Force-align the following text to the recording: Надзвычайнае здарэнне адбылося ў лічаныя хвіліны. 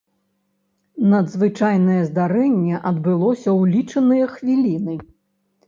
Надзвычайнае 1.11 1.99
здарэнне 2.09 2.75
адбылося 2.93 3.39
ў 3.39 3.61
лічаныя 3.77 4.25
хвіліны. 4.35 5.01